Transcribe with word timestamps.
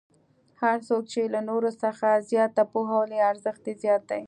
هر 0.61 0.77
څوک 0.87 1.03
چې 1.13 1.21
له 1.33 1.39
نورو 1.49 1.71
څخه 1.83 2.07
زیاته 2.29 2.63
پوهه 2.71 2.95
ولري 2.99 3.19
ارزښت 3.31 3.63
یې 3.67 3.73
زیات 3.83 4.03
دی. 4.09 4.19